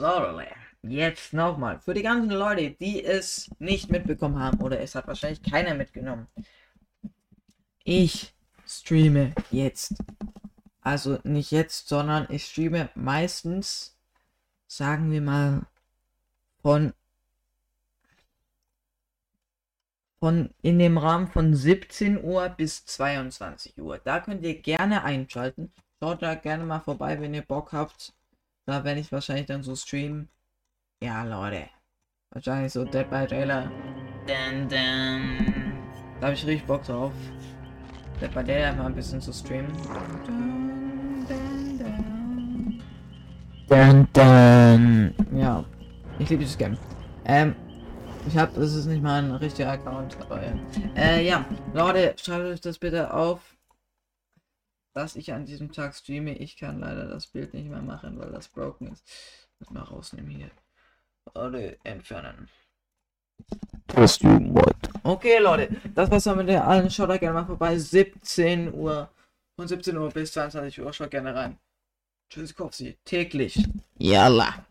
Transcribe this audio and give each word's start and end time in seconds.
Leute, 0.00 0.48
jetzt 0.82 1.32
nochmal. 1.32 1.78
Für 1.80 1.94
die 1.94 2.02
ganzen 2.02 2.30
Leute, 2.30 2.70
die 2.70 3.04
es 3.04 3.50
nicht 3.58 3.90
mitbekommen 3.90 4.38
haben, 4.38 4.60
oder 4.60 4.80
es 4.80 4.94
hat 4.94 5.06
wahrscheinlich 5.06 5.42
keiner 5.42 5.74
mitgenommen. 5.74 6.26
Ich 7.84 8.34
streame 8.66 9.34
jetzt. 9.50 9.94
Also 10.80 11.18
nicht 11.24 11.50
jetzt, 11.50 11.88
sondern 11.88 12.26
ich 12.30 12.46
streame 12.46 12.88
meistens, 12.94 13.98
sagen 14.66 15.10
wir 15.10 15.20
mal, 15.20 15.66
von 16.62 16.94
von 20.18 20.50
in 20.60 20.78
dem 20.78 20.98
Rahmen 20.98 21.28
von 21.28 21.54
17 21.54 22.22
Uhr 22.22 22.48
bis 22.50 22.84
22 22.84 23.78
Uhr. 23.78 23.98
Da 23.98 24.20
könnt 24.20 24.44
ihr 24.44 24.60
gerne 24.60 25.02
einschalten. 25.02 25.72
Schaut 25.98 26.22
da 26.22 26.34
gerne 26.34 26.64
mal 26.64 26.80
vorbei, 26.80 27.20
wenn 27.20 27.34
ihr 27.34 27.42
Bock 27.42 27.72
habt. 27.72 28.14
Da 28.66 28.84
werde 28.84 29.00
ich 29.00 29.10
wahrscheinlich 29.10 29.46
dann 29.46 29.62
so 29.62 29.74
streamen. 29.74 30.28
Ja, 31.02 31.24
Leute. 31.24 31.68
Wahrscheinlich 32.30 32.72
so 32.72 32.84
Dead 32.84 33.08
by 33.10 33.26
Daylight. 33.26 33.70
Dun, 34.26 34.68
dun. 34.68 35.72
Da 36.20 36.26
habe 36.26 36.34
ich 36.34 36.46
richtig 36.46 36.66
Bock 36.66 36.84
drauf. 36.84 37.12
Dead 38.20 38.32
by 38.32 38.44
Daylight 38.44 38.76
mal 38.76 38.86
ein 38.86 38.94
bisschen 38.94 39.20
zu 39.20 39.32
streamen. 39.32 39.72
Dun, 43.68 44.08
dun. 44.12 45.14
Ja, 45.32 45.64
ich 46.18 46.28
liebe 46.28 46.42
dieses 46.42 46.58
Game. 46.58 46.76
Ähm, 47.24 47.54
ich 48.26 48.36
habe, 48.36 48.52
das 48.54 48.74
ist 48.74 48.86
nicht 48.86 49.02
mein 49.02 49.30
richtiger 49.32 49.72
Account, 49.72 50.16
aber 50.20 50.42
äh, 50.96 51.26
ja, 51.26 51.44
Leute, 51.72 52.14
schreibt 52.20 52.44
euch 52.44 52.60
das 52.60 52.78
bitte 52.78 53.12
auf, 53.12 53.40
dass 54.92 55.16
ich 55.16 55.32
an 55.32 55.46
diesem 55.46 55.72
Tag 55.72 55.94
streame. 55.94 56.36
Ich 56.36 56.56
kann 56.56 56.80
leider 56.80 57.06
das 57.06 57.26
Bild 57.26 57.54
nicht 57.54 57.68
mehr 57.68 57.82
machen, 57.82 58.18
weil 58.18 58.30
das 58.30 58.48
broken 58.48 58.88
ist. 58.92 59.04
Muss 59.58 59.70
mal 59.70 59.82
rausnehmen 59.82 60.30
hier. 60.30 60.50
Leute, 61.34 61.78
entfernen. 61.84 62.48
Okay, 65.02 65.38
Leute, 65.38 65.68
das 65.94 66.10
war's 66.10 66.24
dann 66.24 66.38
mit 66.38 66.48
der 66.48 66.66
allen. 66.66 66.90
Schaut 66.90 67.10
da 67.10 67.16
gerne 67.16 67.40
mal 67.40 67.46
vorbei. 67.46 67.78
17 67.78 68.72
Uhr. 68.74 69.10
Von 69.56 69.68
17 69.68 69.96
Uhr 69.96 70.10
bis 70.10 70.32
22 70.32 70.80
Uhr. 70.80 70.92
Schaut 70.92 71.10
gerne 71.10 71.34
rein. 71.34 71.58
Tschüss, 72.28 72.54
Kopfsi. 72.54 72.96
Täglich. 73.04 73.62
Yalla. 73.98 74.66